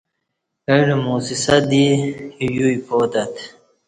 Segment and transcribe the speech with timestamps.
[0.69, 1.85] اہ ڈہ موسسہ دی
[2.53, 3.33] یو ایپاتت